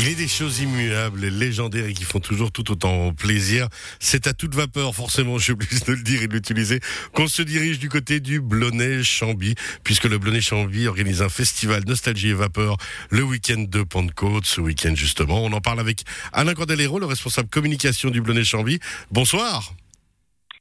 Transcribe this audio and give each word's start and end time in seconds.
Il 0.00 0.06
est 0.06 0.14
des 0.14 0.28
choses 0.28 0.60
immuables, 0.60 1.26
légendaires 1.26 1.86
et 1.86 1.92
qui 1.92 2.04
font 2.04 2.20
toujours 2.20 2.52
tout 2.52 2.70
autant 2.70 3.12
plaisir. 3.12 3.68
C'est 3.98 4.28
à 4.28 4.32
toute 4.32 4.54
vapeur, 4.54 4.94
forcément, 4.94 5.38
je 5.38 5.44
suis 5.44 5.52
obligé 5.52 5.80
de 5.80 5.92
le 5.92 6.02
dire 6.02 6.22
et 6.22 6.28
de 6.28 6.34
l'utiliser, 6.34 6.78
qu'on 7.14 7.26
se 7.26 7.42
dirige 7.42 7.80
du 7.80 7.88
côté 7.88 8.20
du 8.20 8.40
Blonnet-Chamby, 8.40 9.56
puisque 9.82 10.04
le 10.04 10.18
Blonnet-Chamby 10.18 10.86
organise 10.86 11.20
un 11.20 11.28
festival 11.28 11.82
Nostalgie 11.84 12.28
et 12.28 12.34
Vapeur 12.34 12.76
le 13.10 13.24
week-end 13.24 13.64
de 13.68 13.82
Pentecôte, 13.82 14.46
ce 14.46 14.60
week-end 14.60 14.94
justement. 14.94 15.44
On 15.44 15.52
en 15.52 15.60
parle 15.60 15.80
avec 15.80 16.04
Alain 16.32 16.54
Cordelero, 16.54 17.00
le 17.00 17.06
responsable 17.06 17.48
communication 17.48 18.10
du 18.10 18.20
Blonnet-Chamby. 18.20 18.78
Bonsoir. 19.10 19.74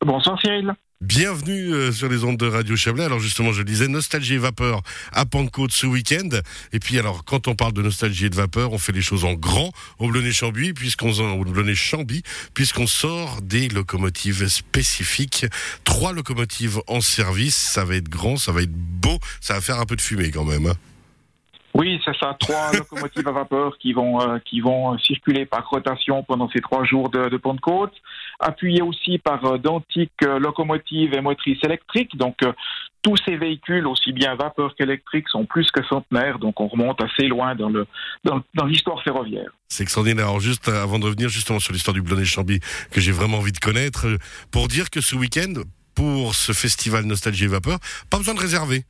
Bonsoir 0.05 0.39
Cyril. 0.39 0.73
Bienvenue 0.99 1.73
euh, 1.73 1.91
sur 1.91 2.09
les 2.09 2.23
ondes 2.23 2.37
de 2.37 2.47
Radio 2.47 2.75
Chablais. 2.75 3.03
Alors 3.03 3.19
justement, 3.19 3.51
je 3.51 3.61
disais 3.61 3.87
nostalgie 3.87 4.35
et 4.35 4.39
vapeur 4.39 4.81
à 5.11 5.25
Pentecôte 5.25 5.71
ce 5.71 5.85
week-end. 5.85 6.29
Et 6.73 6.79
puis 6.79 6.97
alors, 6.97 7.23
quand 7.23 7.47
on 7.47 7.55
parle 7.55 7.73
de 7.73 7.83
nostalgie 7.83 8.25
et 8.25 8.29
de 8.29 8.35
vapeur, 8.35 8.73
on 8.73 8.79
fait 8.79 8.93
les 8.93 9.01
choses 9.01 9.23
en 9.23 9.33
grand 9.33 9.71
au 9.99 10.07
Blonay-Chamby, 10.07 10.73
puisqu'on 10.73 11.11
au 11.11 11.45
puisqu'on 12.53 12.87
sort 12.87 13.41
des 13.43 13.69
locomotives 13.69 14.47
spécifiques. 14.47 15.45
Trois 15.83 16.13
locomotives 16.13 16.79
en 16.87 17.01
service. 17.01 17.55
Ça 17.55 17.85
va 17.85 17.95
être 17.95 18.09
grand, 18.09 18.37
ça 18.37 18.51
va 18.51 18.63
être 18.63 18.73
beau, 18.73 19.19
ça 19.39 19.53
va 19.53 19.61
faire 19.61 19.79
un 19.79 19.85
peu 19.85 19.95
de 19.95 20.01
fumée 20.01 20.31
quand 20.31 20.45
même. 20.45 20.65
hein. 20.65 20.75
Oui, 21.75 22.01
c'est 22.03 22.17
ça. 22.17 22.35
Trois 22.39 22.71
locomotives 22.73 23.27
à 23.27 23.31
vapeur 23.31 23.77
qui 23.77 23.93
vont 23.93 24.19
euh, 24.19 24.39
qui 24.43 24.61
vont 24.61 24.97
circuler 24.97 25.45
par 25.45 25.69
rotation 25.69 26.23
pendant 26.23 26.49
ces 26.49 26.59
trois 26.59 26.83
jours 26.85 27.09
de, 27.09 27.29
de 27.29 27.37
Pentecôte, 27.37 27.93
appuyées 28.39 28.81
aussi 28.81 29.17
par 29.17 29.43
euh, 29.45 29.57
d'antiques 29.57 30.11
euh, 30.23 30.39
locomotives 30.39 31.13
et 31.13 31.21
motrices 31.21 31.63
électriques. 31.63 32.15
Donc 32.17 32.35
euh, 32.43 32.53
tous 33.01 33.15
ces 33.25 33.37
véhicules, 33.37 33.87
aussi 33.87 34.11
bien 34.11 34.35
vapeur 34.35 34.75
qu'électriques, 34.75 35.29
sont 35.29 35.45
plus 35.45 35.69
que 35.71 35.83
centenaires. 35.85 36.39
Donc 36.39 36.59
on 36.59 36.67
remonte 36.67 37.01
assez 37.01 37.27
loin 37.27 37.55
dans 37.55 37.69
le 37.69 37.87
dans, 38.23 38.41
dans 38.53 38.65
l'histoire 38.65 39.01
ferroviaire. 39.03 39.51
C'est 39.69 39.83
extraordinaire. 39.83 40.25
Alors 40.25 40.39
juste 40.39 40.67
avant 40.67 40.99
de 40.99 41.05
revenir 41.05 41.29
justement 41.29 41.59
sur 41.59 41.73
l'histoire 41.73 41.93
du 41.93 42.01
Blonay-Chamby 42.01 42.59
que 42.91 43.01
j'ai 43.01 43.11
vraiment 43.11 43.37
envie 43.37 43.51
de 43.51 43.59
connaître, 43.59 44.07
pour 44.51 44.67
dire 44.67 44.89
que 44.89 45.01
ce 45.01 45.15
week-end, 45.15 45.53
pour 45.95 46.35
ce 46.35 46.51
festival 46.51 47.05
Nostalgie 47.05 47.45
et 47.45 47.47
Vapeur, 47.47 47.79
pas 48.09 48.17
besoin 48.17 48.35
de 48.35 48.39
réserver. 48.39 48.83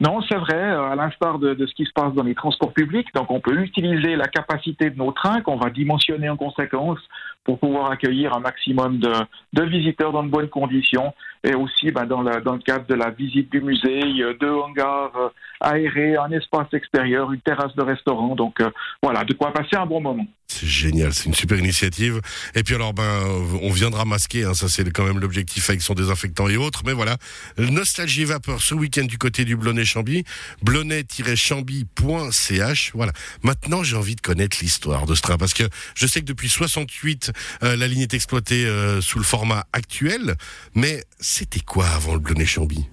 Non, 0.00 0.20
c'est 0.28 0.36
vrai, 0.36 0.60
à 0.60 0.96
l'instar 0.96 1.38
de, 1.38 1.54
de 1.54 1.64
ce 1.64 1.74
qui 1.74 1.84
se 1.84 1.92
passe 1.94 2.12
dans 2.14 2.24
les 2.24 2.34
transports 2.34 2.72
publics. 2.72 3.06
Donc, 3.14 3.30
on 3.30 3.40
peut 3.40 3.56
utiliser 3.62 4.16
la 4.16 4.26
capacité 4.26 4.90
de 4.90 4.96
nos 4.96 5.12
trains 5.12 5.42
qu'on 5.42 5.56
va 5.56 5.70
dimensionner 5.70 6.28
en 6.28 6.36
conséquence 6.36 6.98
pour 7.44 7.58
pouvoir 7.58 7.90
accueillir 7.90 8.34
un 8.34 8.40
maximum 8.40 8.98
de, 8.98 9.62
visiteurs 9.64 10.12
dans 10.12 10.22
de 10.22 10.30
bonnes 10.30 10.48
conditions. 10.48 11.12
Et 11.44 11.54
aussi, 11.54 11.90
ben, 11.90 12.06
dans, 12.06 12.22
le, 12.22 12.58
cadre 12.64 12.86
de 12.86 12.94
la 12.94 13.10
visite 13.10 13.50
du 13.50 13.60
musée, 13.60 14.00
a 14.22 14.32
deux 14.34 14.52
hangars 14.52 15.12
euh, 15.16 15.28
aérés, 15.60 16.16
un 16.16 16.30
espace 16.30 16.72
extérieur, 16.72 17.32
une 17.32 17.40
terrasse 17.40 17.74
de 17.74 17.82
restaurant. 17.82 18.34
Donc, 18.34 18.60
euh, 18.60 18.70
voilà, 19.02 19.24
de 19.24 19.34
quoi 19.34 19.52
passer 19.52 19.76
un 19.76 19.86
bon 19.86 20.00
moment. 20.00 20.26
C'est 20.52 20.66
génial, 20.66 21.14
c'est 21.14 21.26
une 21.26 21.34
super 21.34 21.58
initiative. 21.58 22.20
Et 22.54 22.62
puis 22.62 22.74
alors, 22.74 22.92
ben, 22.92 23.02
euh, 23.02 23.58
on 23.62 23.70
viendra 23.70 24.04
masquer, 24.04 24.44
hein, 24.44 24.52
ça 24.52 24.68
c'est 24.68 24.84
quand 24.92 25.04
même 25.04 25.18
l'objectif 25.18 25.70
avec 25.70 25.80
son 25.80 25.94
désinfectant 25.94 26.46
et 26.46 26.58
autres. 26.58 26.82
Mais 26.84 26.92
voilà, 26.92 27.16
Nostalgie 27.56 28.26
Vapeur 28.26 28.60
ce 28.60 28.74
week-end 28.74 29.04
du 29.04 29.16
côté 29.16 29.46
du 29.46 29.56
Blonay-Chamby, 29.56 30.24
blonay-chamby.ch. 30.62 32.90
Voilà. 32.94 33.12
Maintenant, 33.42 33.82
j'ai 33.82 33.96
envie 33.96 34.14
de 34.14 34.20
connaître 34.20 34.58
l'histoire 34.60 35.06
de 35.06 35.14
ce 35.14 35.22
train 35.22 35.38
parce 35.38 35.54
que 35.54 35.64
je 35.94 36.06
sais 36.06 36.20
que 36.20 36.26
depuis 36.26 36.50
68, 36.50 37.32
euh, 37.62 37.74
la 37.76 37.88
ligne 37.88 38.02
est 38.02 38.12
exploitée 38.12 38.66
euh, 38.66 39.00
sous 39.00 39.16
le 39.18 39.24
format 39.24 39.64
actuel. 39.72 40.34
Mais 40.74 41.02
c'était 41.32 41.60
quoi 41.60 41.86
avant 41.96 42.12
le 42.12 42.20
Blonay-Chamby 42.20 42.90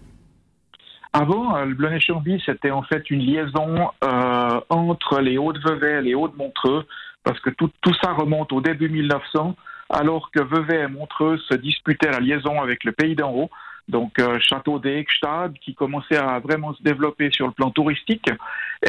Avant, 1.11 1.57
euh, 1.57 1.65
le 1.65 1.73
Blonay-Chamby, 1.73 2.41
c'était 2.45 2.71
en 2.71 2.83
fait 2.83 3.09
une 3.09 3.19
liaison 3.19 3.89
euh, 4.01 4.61
entre 4.69 5.19
les 5.19 5.37
Hauts-de-Vevey 5.37 5.99
et 5.99 6.01
les 6.01 6.15
Hauts-de-Montreux, 6.15 6.85
parce 7.25 7.39
que 7.41 7.49
tout, 7.49 7.69
ça 8.01 8.13
remonte 8.13 8.53
au 8.53 8.61
début 8.61 8.87
1900, 8.87 9.57
alors 9.89 10.31
que 10.31 10.41
Vevey 10.41 10.83
et 10.83 10.87
Montreux 10.87 11.37
se 11.49 11.55
disputaient 11.55 12.11
la 12.11 12.21
liaison 12.21 12.61
avec 12.61 12.85
le 12.85 12.93
pays 12.93 13.15
d'en 13.15 13.31
haut. 13.33 13.49
Donc 13.89 14.19
euh, 14.19 14.39
Château 14.39 14.79
d'Eckstad, 14.79 15.53
qui 15.59 15.75
commençait 15.75 16.15
à 16.15 16.39
vraiment 16.39 16.73
se 16.73 16.81
développer 16.81 17.31
sur 17.31 17.45
le 17.45 17.51
plan 17.51 17.71
touristique, 17.71 18.29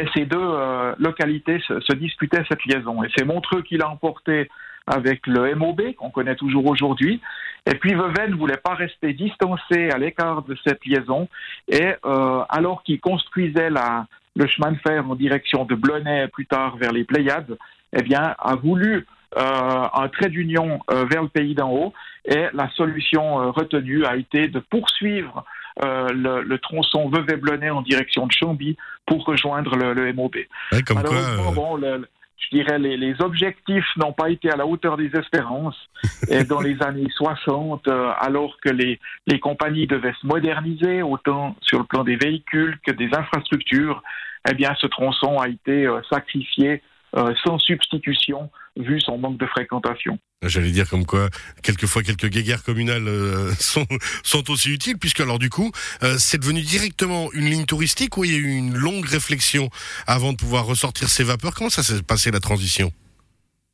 et 0.01 0.05
ces 0.15 0.27
deux 0.27 0.55
localités 0.99 1.59
se 1.67 1.93
disputaient 1.95 2.45
cette 2.49 2.65
liaison. 2.67 3.03
Et 3.03 3.09
c'est 3.17 3.25
Montreux 3.25 3.63
qui 3.63 3.79
l'a 3.79 3.89
emporté 3.89 4.49
avec 4.91 5.27
le 5.27 5.55
MOB, 5.55 5.95
qu'on 5.97 6.11
connaît 6.11 6.35
toujours 6.37 6.67
aujourd'hui. 6.67 7.21
Et 7.67 7.75
puis 7.75 7.95
Vevey 7.95 8.29
ne 8.29 8.35
voulait 8.35 8.57
pas 8.57 8.75
rester 8.75 9.13
distancé 9.13 9.91
à 9.91 9.99
l'écart 9.99 10.43
de 10.43 10.57
cette 10.67 10.85
liaison. 10.85 11.29
Et 11.69 11.93
euh, 12.05 12.43
alors 12.49 12.83
qu'il 12.83 13.01
construisait 13.01 13.71
la, 13.71 14.07
le 14.35 14.47
chemin 14.47 14.73
de 14.73 14.79
fer 14.79 15.09
en 15.09 15.15
direction 15.15 15.65
de 15.65 15.75
Blonay, 15.75 16.29
plus 16.29 16.47
tard 16.47 16.77
vers 16.77 16.93
les 16.93 17.05
Pléiades, 17.05 17.57
eh 17.97 18.03
bien, 18.03 18.35
a 18.39 18.55
voulu 18.57 19.07
euh, 19.39 19.83
un 19.95 20.09
trait 20.09 20.29
d'union 20.31 20.81
euh, 20.91 21.05
vers 21.05 21.23
le 21.23 21.29
pays 21.29 21.55
d'en 21.55 21.71
haut. 21.71 21.93
Et 22.25 22.47
la 22.53 22.69
solution 22.71 23.41
euh, 23.41 23.51
retenue 23.51 24.05
a 24.05 24.17
été 24.17 24.49
de 24.49 24.59
poursuivre 24.59 25.45
le, 25.83 26.43
le 26.43 26.59
tronçon 26.59 27.09
Vevey-Blonay 27.09 27.71
en 27.71 27.81
direction 27.81 28.27
de 28.27 28.33
Chambly 28.33 28.77
pour 29.07 29.25
rejoindre 29.25 29.77
le, 29.77 29.95
le 29.95 30.13
MOB. 30.13 30.35
Ouais, 30.73 30.83
Comme 30.83 31.01
quoi, 31.01 31.11
Malheureusement, 31.11 31.53
bon, 31.53 31.77
le- 31.77 32.07
je 32.41 32.57
dirais 32.57 32.79
les, 32.79 32.97
les 32.97 33.21
objectifs 33.21 33.87
n'ont 33.97 34.13
pas 34.13 34.31
été 34.31 34.51
à 34.51 34.57
la 34.57 34.67
hauteur 34.67 34.97
des 34.97 35.11
espérances. 35.15 35.79
Et 36.29 36.45
dans 36.45 36.61
les 36.61 36.83
années 36.83 37.11
60, 37.15 37.87
euh, 37.89 38.13
alors 38.19 38.57
que 38.61 38.71
les, 38.71 38.99
les 39.27 39.39
compagnies 39.39 39.87
devaient 39.87 40.15
se 40.21 40.27
moderniser, 40.27 41.03
autant 41.03 41.55
sur 41.61 41.79
le 41.79 41.85
plan 41.85 42.05
des 42.05 42.17
véhicules 42.17 42.79
que 42.85 42.93
des 42.93 43.11
infrastructures, 43.15 44.03
eh 44.51 44.55
bien, 44.55 44.75
ce 44.81 44.87
tronçon 44.87 45.39
a 45.39 45.49
été 45.49 45.87
euh, 45.87 46.01
sacrifié 46.11 46.83
euh, 47.17 47.35
sans 47.45 47.59
substitution, 47.59 48.51
vu 48.77 49.01
son 49.01 49.19
manque 49.19 49.39
de 49.39 49.47
fréquentation. 49.47 50.19
J'allais 50.43 50.71
dire 50.71 50.89
comme 50.89 51.05
quoi, 51.05 51.29
quelquefois 51.63 52.03
quelques 52.03 52.29
guéguerres 52.29 52.63
communales 52.63 53.09
euh, 53.09 53.51
sont, 53.59 53.87
sont 54.23 54.51
aussi 54.51 54.71
utiles, 54.71 54.99
puisque 54.99 55.21
alors 55.21 55.39
du 55.39 55.51
coup, 55.51 55.73
euh, 56.03 56.17
c'est 56.19 56.39
devenu 56.39 56.63
directement 56.63 57.33
une 57.33 57.47
ligne 57.47 57.67
touristique 57.67 58.17
où 58.17 58.25
il 58.25 58.33
y 58.33 58.35
a 58.35 58.39
eu 58.39 58.57
une 58.57 58.75
longue 58.75 59.07
réflexion 59.07 59.71
avant 60.07 60.33
de 60.33 60.37
pouvoir 60.37 60.67
ressortir 60.67 61.09
ces 61.09 61.25
vapeurs? 61.25 61.55
Comment 61.55 61.71
ça 61.71 61.83
s'est 61.83 62.03
passé 62.03 62.31
la 62.31 62.41
transition? 62.41 62.93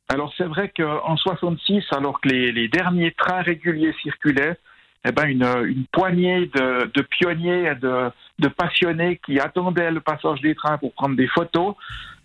Alors 0.09 0.33
c'est 0.37 0.45
vrai 0.45 0.71
qu'en 0.75 1.17
66, 1.17 1.83
alors 1.91 2.19
que 2.21 2.29
les, 2.29 2.51
les 2.51 2.69
derniers 2.69 3.11
trains 3.11 3.41
réguliers 3.41 3.93
circulaient, 4.01 4.57
eh 5.07 5.11
ben 5.11 5.25
une, 5.27 5.85
poignée 5.91 6.47
de, 6.47 7.01
pionniers 7.01 7.75
de, 7.75 8.11
de 8.39 8.47
passionnés 8.47 9.19
qui 9.25 9.39
attendaient 9.39 9.91
le 9.91 10.01
passage 10.01 10.41
des 10.41 10.55
trains 10.55 10.77
pour 10.77 10.93
prendre 10.93 11.15
des 11.15 11.27
photos, 11.27 11.75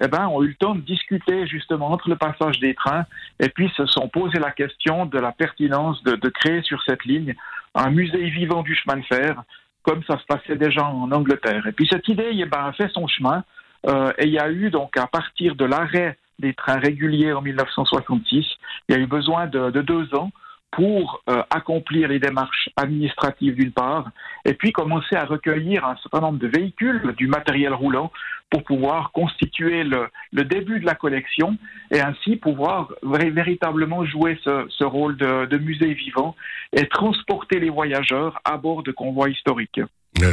eh 0.02 0.08
ben 0.08 0.26
ont 0.26 0.42
eu 0.42 0.48
le 0.48 0.54
temps 0.54 0.74
de 0.74 0.80
discuter 0.80 1.46
justement 1.46 1.90
entre 1.90 2.08
le 2.08 2.16
passage 2.16 2.58
des 2.58 2.74
trains 2.74 3.04
et 3.38 3.48
puis 3.48 3.70
se 3.76 3.86
sont 3.86 4.08
posé 4.08 4.38
la 4.38 4.50
question 4.50 5.06
de 5.06 5.18
la 5.18 5.32
pertinence 5.32 6.02
de, 6.02 6.28
créer 6.28 6.62
sur 6.62 6.82
cette 6.82 7.04
ligne 7.04 7.34
un 7.74 7.90
musée 7.90 8.30
vivant 8.30 8.62
du 8.62 8.74
chemin 8.74 8.98
de 8.98 9.04
fer, 9.04 9.42
comme 9.82 10.02
ça 10.04 10.18
se 10.18 10.24
passait 10.24 10.56
déjà 10.56 10.84
en 10.84 11.10
Angleterre. 11.12 11.66
Et 11.66 11.72
puis 11.72 11.88
cette 11.90 12.08
idée, 12.08 12.30
eh 12.32 12.44
ben, 12.46 12.66
a 12.66 12.72
fait 12.72 12.90
son 12.92 13.06
chemin 13.06 13.44
euh, 13.86 14.12
et 14.18 14.26
il 14.26 14.32
y 14.32 14.38
a 14.38 14.50
eu 14.50 14.70
donc 14.70 14.96
à 14.96 15.06
partir 15.06 15.54
de 15.54 15.64
l'arrêt 15.64 16.16
des 16.38 16.54
trains 16.54 16.78
réguliers 16.78 17.32
en 17.32 17.42
1966, 17.42 18.46
il 18.88 18.94
y 18.94 18.98
a 18.98 19.00
eu 19.00 19.06
besoin 19.06 19.46
de 19.46 19.70
deux 19.82 20.12
ans 20.14 20.32
pour 20.72 21.22
euh, 21.28 21.42
accomplir 21.50 22.08
les 22.08 22.18
démarches 22.18 22.70
administratives 22.76 23.54
d'une 23.54 23.72
part, 23.72 24.10
et 24.44 24.54
puis 24.54 24.72
commencer 24.72 25.14
à 25.14 25.24
recueillir 25.24 25.84
un 25.84 25.96
certain 25.96 26.20
nombre 26.20 26.38
de 26.38 26.48
véhicules, 26.48 27.14
du 27.16 27.28
matériel 27.28 27.74
roulant, 27.74 28.10
pour 28.50 28.64
pouvoir 28.64 29.12
constituer 29.12 29.84
le, 29.84 30.08
début 30.32 30.80
de 30.80 30.86
la 30.86 30.94
collection 30.94 31.56
et 31.90 32.00
ainsi 32.00 32.36
pouvoir 32.36 32.92
véritablement 33.02 34.04
jouer 34.04 34.38
ce, 34.44 34.84
rôle 34.84 35.16
de 35.16 35.58
musée 35.58 35.94
vivant 35.94 36.34
et 36.72 36.86
transporter 36.86 37.60
les 37.60 37.70
voyageurs 37.70 38.40
à 38.44 38.58
bord 38.58 38.82
de 38.82 38.92
convois 38.92 39.30
historiques. 39.30 39.80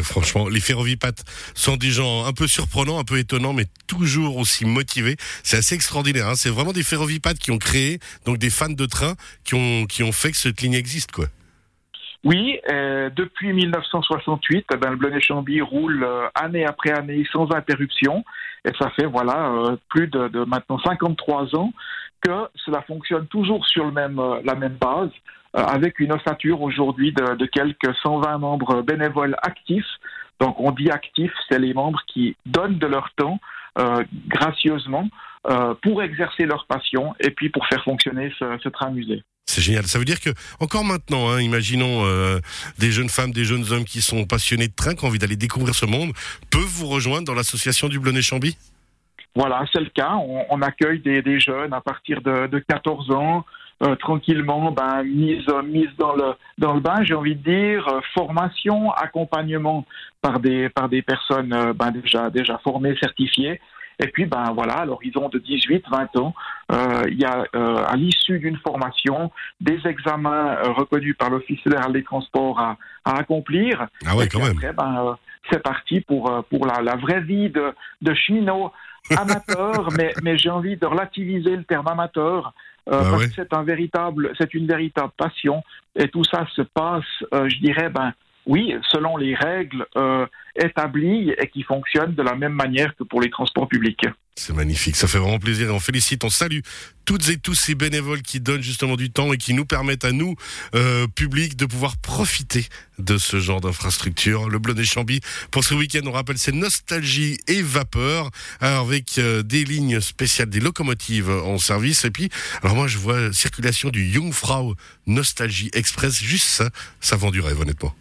Franchement, 0.04 0.48
les 0.48 0.60
ferrovipates 0.60 1.24
sont 1.54 1.78
des 1.78 1.90
gens 1.90 2.26
un 2.26 2.34
peu 2.34 2.48
surprenants, 2.48 3.00
un 3.00 3.04
peu 3.04 3.18
étonnants, 3.18 3.54
mais 3.54 3.66
toujours 3.88 4.38
aussi 4.38 4.66
motivés. 4.66 5.16
C'est 5.44 5.58
assez 5.58 5.76
extraordinaire. 5.76 6.28
Hein. 6.28 6.36
C'est 6.36 6.50
vraiment 6.50 6.74
des 6.74 6.84
ferrovipates 6.84 7.40
qui 7.40 7.52
ont 7.52 7.58
créé, 7.58 8.00
donc 8.26 8.38
des 8.38 8.50
fans 8.50 8.70
de 8.70 8.86
train, 8.86 9.16
qui 9.44 9.56
ont, 9.56 9.86
qui 9.86 10.04
ont 10.04 10.12
fait 10.12 10.32
que 10.32 10.38
cette 10.38 10.62
ligne 10.62 10.74
existe, 10.74 11.12
quoi. 11.12 11.26
Oui, 12.26 12.60
euh, 12.70 13.10
depuis 13.16 13.54
1968, 13.54 14.66
eh 14.74 14.78
ben, 14.78 14.92
le 14.92 14.98
Blonay-Chamby 14.98 15.62
roule 15.62 16.04
euh, 16.04 16.28
année 16.36 16.66
après 16.66 16.92
année 16.92 17.26
sans 17.32 17.50
interruption. 17.54 18.26
Et 18.66 18.72
ça 18.78 18.90
fait 18.90 19.06
voilà 19.06 19.52
euh, 19.52 19.78
plus 19.88 20.08
de, 20.08 20.28
de 20.28 20.44
maintenant 20.44 20.80
53 20.80 21.56
ans 21.56 21.72
que 22.22 22.48
cela 22.66 22.82
fonctionne 22.84 23.28
toujours 23.28 23.66
sur 23.66 23.86
euh, 23.86 24.42
la 24.44 24.56
même 24.56 24.78
base, 24.80 25.10
euh, 25.56 25.64
avec 25.64 26.00
une 26.00 26.12
ossature 26.12 26.62
aujourd'hui 26.62 27.12
de, 27.12 27.36
de 27.36 27.46
quelques 27.46 27.96
120 28.04 28.38
membres 28.38 28.82
bénévoles 28.82 29.36
actifs. 29.42 29.86
Donc 30.40 30.60
on 30.60 30.72
dit 30.72 30.90
actifs, 30.90 31.34
c'est 31.50 31.60
les 31.60 31.74
membres 31.74 32.02
qui 32.08 32.36
donnent 32.46 32.78
de 32.78 32.88
leur 32.88 33.10
temps 33.16 33.40
euh, 33.78 34.04
gracieusement 34.28 35.08
pour 35.82 36.04
exercer 36.04 36.46
leur 36.46 36.68
passion 36.68 37.16
et 37.22 37.32
puis 37.32 37.50
pour 37.50 37.66
faire 37.68 37.82
fonctionner 37.86 38.32
ce, 38.38 38.70
train 38.70 38.92
musée. 38.92 39.24
C'est 39.46 39.62
génial. 39.62 39.86
Ça 39.88 39.98
veut 39.98 40.06
dire 40.06 40.20
que 40.20 40.32
encore 40.60 40.84
maintenant, 40.84 41.30
hein, 41.30 41.40
imaginons 41.40 42.04
des 42.78 42.92
jeunes 42.92 43.08
femmes, 43.08 43.32
des 43.32 43.46
jeunes 43.46 43.64
hommes 43.72 43.86
qui 43.86 44.02
sont 44.02 44.26
passionnés 44.26 44.68
de 44.68 44.76
train, 44.76 44.96
qui 44.96 45.06
ont 45.06 45.08
envie 45.08 45.18
d'aller 45.18 45.38
découvrir 45.38 45.74
ce 45.74 45.86
monde, 45.86 46.12
peuvent 46.52 46.62
vous 46.62 46.88
rejoindre 46.88 47.26
dans 47.26 47.34
l'association 47.34 47.88
du 47.88 48.00
Blonay-Chamby 48.00 48.58
voilà, 49.36 49.64
c'est 49.72 49.80
le 49.80 49.90
cas. 49.90 50.16
On, 50.50 50.62
accueille 50.62 51.00
des, 51.00 51.40
jeunes 51.40 51.74
à 51.74 51.82
partir 51.82 52.22
de, 52.22 52.48
de 52.48 52.60
14 52.60 53.12
ans, 53.12 53.46
euh, 53.82 53.96
tranquillement, 53.96 54.72
ben, 54.72 55.04
mise, 55.04 55.48
mise 55.64 55.90
dans, 55.98 56.14
le, 56.14 56.34
dans 56.58 56.74
le 56.74 56.82
bain, 56.82 57.02
j'ai 57.04 57.14
envie 57.14 57.36
de 57.36 57.44
dire, 57.44 57.88
euh, 57.88 58.02
formation, 58.14 58.92
accompagnement 58.92 59.86
par 60.22 60.42
des, 60.42 60.68
par 60.68 60.90
des 60.90 61.02
personnes 61.02 61.54
euh, 61.54 61.72
ben, 61.74 61.92
déjà, 61.92 62.30
déjà 62.30 62.58
formées, 62.58 62.98
certifiées. 63.00 63.62
Et 64.02 64.08
puis, 64.08 64.26
ben 64.26 64.54
voilà, 64.54 64.76
à 64.76 64.86
l'horizon 64.86 65.28
de 65.28 65.40
18-20 65.40 66.20
ans, 66.20 66.34
il 67.10 67.20
y 67.20 67.26
a 67.26 67.44
à 67.54 67.98
l'issue 67.98 68.40
d'une 68.40 68.56
formation 68.56 69.30
des 69.60 69.78
examens 69.86 70.56
reconnus 70.62 71.18
par 71.20 71.30
l'Office 71.30 71.60
fédéral 71.62 71.92
des 71.92 72.04
transports 72.04 72.58
à, 72.62 72.78
à 73.04 73.20
accomplir. 73.20 73.88
Ah 74.06 74.16
ouais, 74.16 74.30
quand 74.30 74.40
même. 74.40 74.52
Après, 74.52 74.72
ben, 74.72 75.18
c'est 75.52 75.62
parti 75.62 76.00
pour, 76.00 76.46
pour 76.50 76.66
la, 76.66 76.82
la 76.82 76.96
vraie 76.96 77.20
vie 77.20 77.50
de, 77.50 77.74
de 78.02 78.14
cheminot 78.14 78.72
amateur, 79.18 79.92
mais, 79.98 80.14
mais 80.24 80.38
j'ai 80.38 80.50
envie 80.50 80.78
de 80.78 80.86
relativiser 80.86 81.56
le 81.56 81.64
terme 81.64 81.88
amateur. 81.88 82.54
Euh, 82.88 83.02
ah 83.04 83.12
parce 83.12 83.28
que 83.28 83.34
c'est 83.36 83.54
un 83.54 83.64
véritable, 83.64 84.34
c'est 84.38 84.54
une 84.54 84.66
véritable 84.66 85.12
passion, 85.16 85.64
et 85.96 86.08
tout 86.08 86.24
ça 86.24 86.48
se 86.56 86.62
passe, 86.62 87.04
euh, 87.34 87.48
je 87.48 87.60
dirais, 87.60 87.90
ben 87.90 88.14
oui, 88.50 88.74
selon 88.92 89.16
les 89.16 89.36
règles 89.36 89.86
euh, 89.96 90.26
établies 90.56 91.32
et 91.38 91.48
qui 91.50 91.62
fonctionnent 91.62 92.16
de 92.16 92.24
la 92.24 92.34
même 92.34 92.54
manière 92.54 92.96
que 92.96 93.04
pour 93.04 93.22
les 93.22 93.30
transports 93.30 93.68
publics. 93.68 94.02
C'est 94.36 94.56
magnifique, 94.56 94.96
ça 94.96 95.08
fait 95.08 95.20
vraiment 95.20 95.38
plaisir 95.38 95.68
et 95.68 95.72
on 95.72 95.80
félicite, 95.80 96.24
on 96.24 96.30
salue 96.30 96.62
toutes 97.06 97.30
et 97.30 97.38
tous 97.38 97.54
ces 97.54 97.76
bénévoles 97.76 98.24
qui 98.24 98.40
donnent 98.40 98.64
justement 98.64 98.96
du 98.96 99.12
temps 99.12 99.32
et 99.34 99.38
qui 99.38 99.54
nous 99.54 99.66
permettent 99.66 100.04
à 100.04 100.12
nous, 100.12 100.36
euh, 100.74 101.06
publics, 101.08 101.58
de 101.58 101.68
pouvoir 101.68 101.98
profiter 101.98 102.66
de 102.98 103.20
ce 103.20 103.40
genre 103.40 103.62
d'infrastructure. 103.62 104.50
Le 104.50 104.58
Bleu 104.58 104.74
des 104.74 104.86
Chambis, 104.86 105.22
pour 105.52 105.64
ce 105.64 105.76
week-end, 105.76 106.02
on 106.08 106.12
rappelle, 106.12 106.40
c'est 106.40 106.52
nostalgie 106.52 107.38
et 107.48 107.62
vapeur, 107.62 108.32
avec 108.62 109.20
euh, 109.20 109.44
des 109.44 109.64
lignes 109.64 110.00
spéciales, 110.00 110.50
des 110.50 110.60
locomotives 110.60 111.30
en 111.30 111.60
service. 111.60 112.04
Et 112.04 112.10
puis, 112.10 112.30
alors 112.64 112.76
moi, 112.76 112.88
je 112.88 112.98
vois 112.98 113.32
circulation 113.32 113.90
du 113.90 114.12
Jungfrau 114.12 114.74
Nostalgie 115.06 115.70
Express, 115.74 116.20
juste 116.20 116.48
ça, 116.48 116.72
ça 117.00 117.16
vend 117.16 117.30
du 117.30 117.42
rêve, 117.42 117.60
honnêtement. 117.60 117.94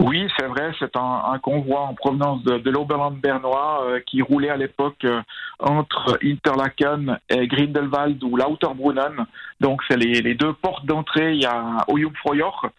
Oui, 0.00 0.26
c'est 0.38 0.46
vrai, 0.46 0.72
c'est 0.78 0.96
un, 0.96 1.38
convoi 1.42 1.80
en 1.80 1.94
provenance 1.94 2.42
de, 2.42 2.56
de 2.56 2.70
l'Oberland 2.70 3.12
bernois 3.20 3.84
euh, 3.84 4.00
qui 4.00 4.22
roulait 4.22 4.48
à 4.48 4.56
l'époque 4.56 5.04
euh, 5.04 5.20
entre 5.58 6.18
Interlaken 6.24 7.18
et 7.28 7.46
Grindelwald 7.46 8.22
ou 8.24 8.34
Lauterbrunnen. 8.34 9.26
Donc, 9.60 9.82
c'est 9.86 9.98
les, 9.98 10.34
deux 10.34 10.54
portes 10.54 10.86
d'entrée. 10.86 11.40
A 11.44 11.84
Oyupfroyor. 11.88 12.70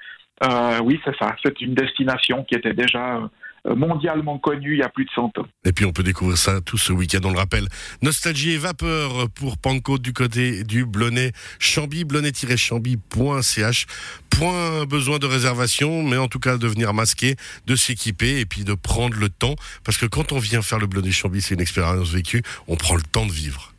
Euh, 0.43 0.79
oui, 0.83 0.99
c'est 1.05 1.15
ça. 1.17 1.35
C'est 1.43 1.61
une 1.61 1.75
destination 1.75 2.43
qui 2.43 2.55
était 2.55 2.73
déjà 2.73 3.17
euh, 3.17 3.27
mondialement 3.65 4.39
connu 4.39 4.73
il 4.73 4.79
y 4.79 4.83
a 4.83 4.89
plus 4.89 5.05
de 5.05 5.11
100 5.11 5.37
ans. 5.37 5.45
Et 5.65 5.71
puis 5.71 5.85
on 5.85 5.91
peut 5.91 6.03
découvrir 6.03 6.37
ça 6.37 6.61
tout 6.61 6.77
ce 6.77 6.91
week-end, 6.91 7.19
on 7.23 7.31
le 7.31 7.37
rappelle. 7.37 7.67
Nostalgie 8.01 8.51
et 8.51 8.57
vapeur 8.57 9.29
pour 9.35 9.57
Panko 9.57 9.97
du 9.97 10.13
côté 10.13 10.63
du 10.63 10.85
Blonnet. 10.85 11.31
Chamby, 11.59 12.03
blonnet-chamby.ch. 12.05 13.85
Point 14.29 14.85
besoin 14.85 15.19
de 15.19 15.25
réservation, 15.25 16.03
mais 16.03 16.17
en 16.17 16.27
tout 16.27 16.39
cas 16.39 16.57
de 16.57 16.67
venir 16.67 16.93
masquer, 16.93 17.35
de 17.67 17.75
s'équiper 17.75 18.39
et 18.39 18.45
puis 18.45 18.63
de 18.63 18.73
prendre 18.73 19.17
le 19.17 19.29
temps. 19.29 19.55
Parce 19.83 19.97
que 19.97 20.05
quand 20.05 20.31
on 20.31 20.39
vient 20.39 20.61
faire 20.61 20.79
le 20.79 20.87
Blonnet 20.87 21.11
Chamby, 21.11 21.41
c'est 21.41 21.55
une 21.55 21.61
expérience 21.61 22.11
vécue, 22.11 22.41
on 22.67 22.75
prend 22.75 22.95
le 22.95 23.01
temps 23.01 23.25
de 23.25 23.31
vivre. 23.31 23.73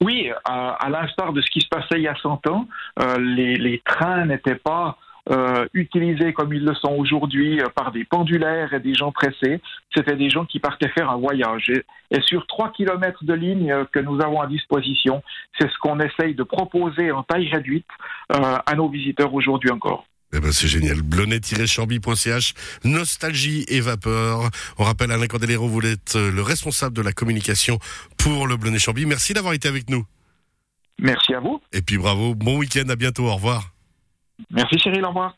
Oui, 0.00 0.30
à, 0.44 0.88
l'instar 0.90 1.32
de 1.32 1.40
ce 1.40 1.50
qui 1.50 1.60
se 1.60 1.68
passait 1.68 1.96
il 1.96 2.02
y 2.02 2.08
a 2.08 2.16
100 2.16 2.46
ans, 2.48 2.68
euh, 3.00 3.18
les, 3.18 3.56
les 3.56 3.80
trains 3.84 4.26
n'étaient 4.26 4.56
pas 4.56 4.98
euh, 5.28 5.66
utilisés 5.74 6.32
comme 6.32 6.52
ils 6.52 6.64
le 6.64 6.74
sont 6.74 6.92
aujourd'hui 6.92 7.60
euh, 7.60 7.64
par 7.74 7.90
des 7.90 8.04
pendulaires 8.04 8.72
et 8.72 8.78
des 8.78 8.94
gens 8.94 9.10
pressés. 9.10 9.60
C'était 9.92 10.14
des 10.14 10.30
gens 10.30 10.44
qui 10.44 10.60
partaient 10.60 10.88
faire 10.90 11.10
un 11.10 11.16
voyage. 11.16 11.72
Et, 12.12 12.20
sur 12.22 12.46
trois 12.46 12.70
kilomètres 12.70 13.24
de 13.24 13.34
ligne 13.34 13.72
euh, 13.72 13.84
que 13.92 13.98
nous 13.98 14.20
avons 14.20 14.40
à 14.40 14.46
disposition, 14.46 15.24
c'est 15.58 15.68
ce 15.68 15.78
qu'on 15.80 15.98
essaye 15.98 16.36
de 16.36 16.44
proposer 16.44 17.10
en 17.10 17.24
taille 17.24 17.48
réduite 17.48 17.86
à 18.28 18.74
nos 18.74 18.88
visiteurs 18.88 19.32
aujourd'hui 19.32 19.70
encore. 19.70 20.06
Eh 20.34 20.40
ben 20.40 20.52
c'est 20.52 20.66
génial. 20.66 21.02
Blonnet-chamby.ch, 21.02 22.54
nostalgie 22.84 23.64
et 23.68 23.80
vapeur. 23.80 24.50
On 24.78 24.84
rappelle 24.84 25.10
Alain 25.10 25.26
Candelero, 25.26 25.68
vous 25.68 25.80
êtes 25.80 26.14
le 26.16 26.42
responsable 26.42 26.96
de 26.96 27.02
la 27.02 27.12
communication 27.12 27.78
pour 28.18 28.46
le 28.46 28.56
Blonnet-Chamby. 28.56 29.06
Merci 29.06 29.32
d'avoir 29.32 29.54
été 29.54 29.68
avec 29.68 29.88
nous. 29.88 30.04
Merci 31.00 31.34
à 31.34 31.40
vous. 31.40 31.60
Et 31.72 31.82
puis 31.82 31.98
bravo, 31.98 32.34
bon 32.34 32.58
week-end, 32.58 32.88
à 32.88 32.96
bientôt, 32.96 33.26
au 33.26 33.34
revoir. 33.34 33.75
Merci 34.50 34.78
Cyril, 34.78 35.04
au 35.04 35.08
revoir. 35.08 35.36